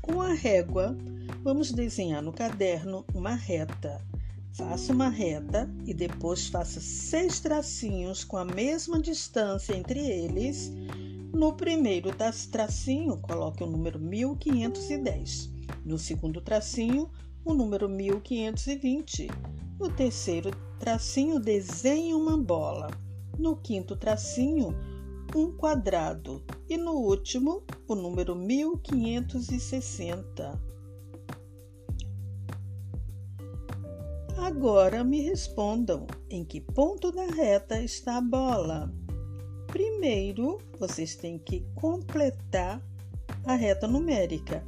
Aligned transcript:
Com 0.00 0.20
a 0.20 0.32
régua, 0.32 0.96
vamos 1.42 1.70
desenhar 1.70 2.22
no 2.22 2.32
caderno 2.32 3.04
uma 3.14 3.34
reta. 3.34 4.00
Faça 4.54 4.92
uma 4.92 5.08
reta 5.08 5.70
e 5.86 5.94
depois 5.94 6.48
faça 6.48 6.80
seis 6.80 7.38
tracinhos 7.38 8.24
com 8.24 8.36
a 8.36 8.44
mesma 8.44 9.00
distância 9.00 9.76
entre 9.76 10.00
eles. 10.00 10.72
No 11.32 11.52
primeiro 11.52 12.10
tracinho, 12.50 13.18
coloque 13.18 13.62
o 13.62 13.66
número 13.66 13.98
1510. 13.98 15.50
No 15.84 15.98
segundo 15.98 16.40
tracinho, 16.40 17.10
o 17.44 17.54
número 17.54 17.88
1520. 17.88 19.28
No 19.78 19.90
terceiro 19.90 20.50
tracinho, 20.78 21.38
desenhe 21.38 22.14
uma 22.14 22.36
bola. 22.36 22.90
No 23.38 23.56
quinto 23.56 23.96
tracinho, 23.96 24.74
um 25.34 25.50
quadrado 25.52 26.42
e 26.68 26.76
no 26.76 26.92
último, 26.92 27.62
o 27.86 27.94
número 27.94 28.34
1560. 28.34 30.60
Agora 34.36 35.04
me 35.04 35.20
respondam 35.20 36.08
em 36.28 36.44
que 36.44 36.60
ponto 36.60 37.12
da 37.12 37.26
reta 37.26 37.80
está 37.80 38.16
a 38.16 38.20
bola. 38.20 38.92
Primeiro, 39.68 40.58
vocês 40.78 41.14
têm 41.14 41.38
que 41.38 41.64
completar 41.74 42.84
a 43.44 43.54
reta 43.54 43.86
numérica. 43.86 44.64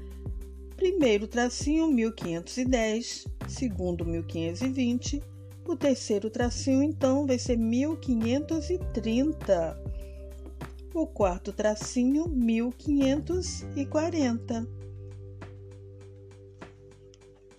Primeiro 0.77 1.27
tracinho 1.27 1.89
1510, 1.89 3.27
segundo 3.49 4.05
1520, 4.05 5.21
o 5.67 5.75
terceiro 5.77 6.31
tracinho 6.31 6.83
então 6.83 7.27
vai 7.27 7.39
ser 7.39 7.57
1530 7.57 9.92
o 10.95 11.07
quarto 11.07 11.53
tracinho 11.53 12.27
1540. 12.29 14.67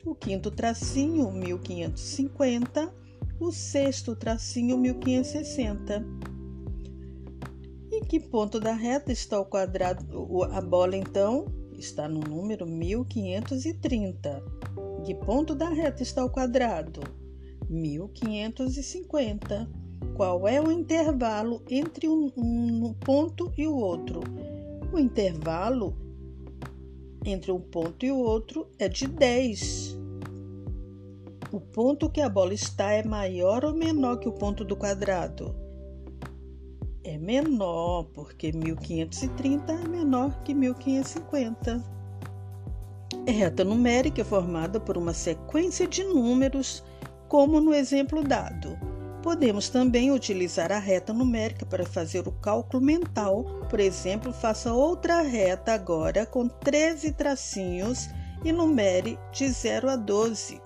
O 0.06 0.14
quinto 0.14 0.52
tracinho 0.52 1.32
1550, 1.32 2.94
o 3.40 3.52
sexto 3.52 4.16
tracinho 4.16 4.78
1560. 4.78 6.06
Em 7.92 8.02
que 8.02 8.20
ponto 8.20 8.60
da 8.60 8.74
reta 8.74 9.12
está 9.12 9.40
o 9.40 9.46
quadrado? 9.46 10.06
A 10.52 10.62
bola 10.62 10.96
então 10.96 11.48
está 11.78 12.08
no 12.08 12.20
número 12.20 12.68
1530. 12.68 14.44
Em 15.00 15.04
que 15.04 15.16
ponto 15.16 15.56
da 15.56 15.70
reta 15.70 16.04
está 16.04 16.24
o 16.24 16.30
quadrado? 16.30 17.02
1550. 17.70 19.83
Qual 20.16 20.48
é 20.48 20.62
o 20.62 20.72
intervalo 20.72 21.64
entre 21.68 22.08
um, 22.08 22.32
um 22.38 22.94
ponto 22.94 23.52
e 23.58 23.66
o 23.66 23.76
outro? 23.76 24.22
O 24.92 25.00
intervalo 25.00 25.96
entre 27.26 27.52
um 27.52 27.60
ponto 27.60 28.06
e 28.06 28.12
o 28.12 28.18
outro 28.18 28.68
é 28.78 28.88
de 28.88 29.08
10. 29.08 29.98
O 31.52 31.60
ponto 31.60 32.12
que 32.12 32.22
a 32.22 32.30
bola 32.30 32.54
está 32.54 32.92
é 32.92 33.04
maior 33.04 33.66
ou 33.66 33.74
menor 33.74 34.18
que 34.18 34.30
o 34.30 34.32
ponto 34.32 34.64
do 34.64 34.76
quadrado? 34.76 35.56
É 37.04 37.18
menor, 37.18 38.04
porque 38.14 38.52
1530 38.52 39.74
é 39.74 39.88
menor 39.88 40.44
que 40.44 40.54
1550. 40.54 41.84
É 43.26 43.32
reta 43.32 43.64
numérica 43.64 44.22
é 44.22 44.24
formada 44.24 44.80
por 44.80 44.96
uma 44.96 45.14
sequência 45.14 45.88
de 45.88 46.04
números, 46.04 46.84
como 47.28 47.60
no 47.60 47.74
exemplo 47.74 48.24
dado. 48.24 48.93
Podemos 49.24 49.70
também 49.70 50.12
utilizar 50.12 50.70
a 50.70 50.78
reta 50.78 51.14
numérica 51.14 51.66
para 51.66 51.86
fazer 51.86 52.28
o 52.28 52.32
cálculo 52.34 52.84
mental. 52.84 53.46
Por 53.70 53.80
exemplo, 53.80 54.34
faça 54.34 54.74
outra 54.74 55.22
reta 55.22 55.74
agora 55.74 56.26
com 56.26 56.50
13 56.50 57.14
tracinhos 57.14 58.10
e 58.44 58.52
numere 58.52 59.18
de 59.32 59.48
0 59.48 59.90
a 59.90 59.96
12. 59.96 60.62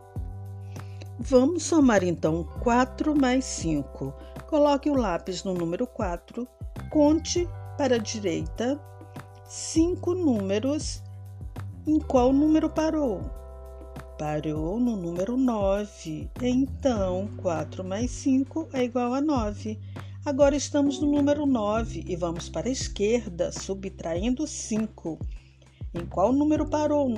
Vamos 1.19 1.63
somar 1.63 2.03
então 2.03 2.43
4 2.63 3.15
mais 3.15 3.45
5. 3.45 4.11
Coloque 4.47 4.89
o 4.89 4.95
lápis 4.95 5.43
no 5.43 5.53
número 5.53 5.85
4, 5.85 6.47
conte 6.89 7.47
para 7.77 7.97
a 7.97 7.99
direita 7.99 8.81
5 9.45 10.15
números. 10.15 11.03
Em 11.85 11.99
qual 11.99 12.33
número 12.33 12.71
parou? 12.71 13.21
Parou 14.17 14.79
no 14.79 14.95
número 14.95 15.37
9. 15.37 16.27
Então, 16.41 17.29
4 17.37 17.83
mais 17.83 18.09
5 18.09 18.69
é 18.73 18.83
igual 18.83 19.13
a 19.13 19.21
9. 19.21 19.77
Agora 20.25 20.55
estamos 20.55 20.99
no 20.99 21.11
número 21.11 21.45
9 21.45 22.03
e 22.07 22.15
vamos 22.15 22.49
para 22.49 22.67
a 22.67 22.71
esquerda, 22.71 23.51
subtraindo 23.51 24.47
5. 24.47 25.19
Em 25.93 26.03
qual 26.07 26.33
número 26.33 26.67
parou? 26.67 27.13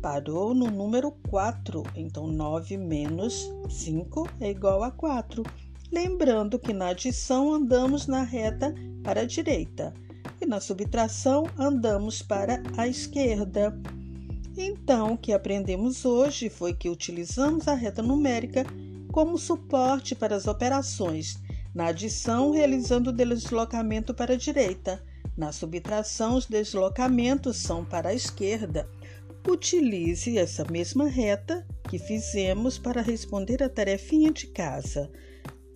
Parou 0.00 0.54
no 0.54 0.70
número 0.70 1.10
4. 1.28 1.82
Então, 1.96 2.28
9 2.28 2.76
menos 2.76 3.50
5 3.68 4.28
é 4.40 4.50
igual 4.50 4.84
a 4.84 4.92
4. 4.92 5.42
Lembrando 5.90 6.60
que 6.60 6.72
na 6.72 6.90
adição 6.90 7.52
andamos 7.52 8.06
na 8.06 8.22
reta 8.22 8.72
para 9.02 9.22
a 9.22 9.26
direita 9.26 9.92
e 10.40 10.46
na 10.46 10.60
subtração 10.60 11.44
andamos 11.58 12.22
para 12.22 12.62
a 12.76 12.86
esquerda. 12.86 13.76
Então, 14.56 15.12
o 15.12 15.18
que 15.18 15.32
aprendemos 15.32 16.04
hoje 16.04 16.48
foi 16.48 16.72
que 16.72 16.88
utilizamos 16.88 17.68
a 17.68 17.74
reta 17.74 18.02
numérica 18.02 18.64
como 19.12 19.38
suporte 19.38 20.14
para 20.14 20.34
as 20.34 20.46
operações, 20.46 21.38
na 21.74 21.86
adição, 21.86 22.50
realizando 22.50 23.10
o 23.10 23.12
deslocamento 23.12 24.14
para 24.14 24.34
a 24.34 24.36
direita, 24.36 25.02
na 25.36 25.52
subtração, 25.52 26.36
os 26.36 26.46
deslocamentos 26.46 27.58
são 27.58 27.84
para 27.84 28.08
a 28.08 28.14
esquerda. 28.14 28.88
Utilize 29.46 30.38
essa 30.38 30.64
mesma 30.64 31.06
reta 31.06 31.66
que 31.88 31.98
fizemos 31.98 32.78
para 32.78 33.02
responder 33.02 33.62
a 33.62 33.68
tarefinha 33.68 34.32
de 34.32 34.46
casa. 34.46 35.10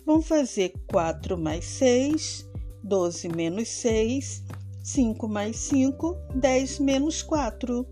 Vamos 0.03 0.27
fazer 0.27 0.73
4 0.89 1.37
mais 1.37 1.63
6, 1.65 2.49
12 2.83 3.29
menos 3.29 3.67
6, 3.67 4.43
5 4.83 5.27
mais 5.27 5.55
5, 5.57 6.17
10 6.33 6.79
menos 6.79 7.21
4. 7.21 7.85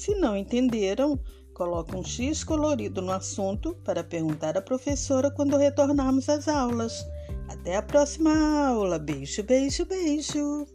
Se 0.00 0.14
não 0.14 0.34
entenderam, 0.34 1.20
coloque 1.52 1.94
um 1.94 2.02
X 2.02 2.42
colorido 2.42 3.02
no 3.02 3.12
assunto 3.12 3.74
para 3.84 4.02
perguntar 4.02 4.56
à 4.56 4.62
professora 4.62 5.30
quando 5.30 5.58
retornarmos 5.58 6.26
às 6.30 6.48
aulas. 6.48 7.04
Até 7.50 7.76
a 7.76 7.82
próxima 7.82 8.32
aula. 8.66 8.98
Beijo, 8.98 9.42
beijo, 9.42 9.84
beijo. 9.84 10.66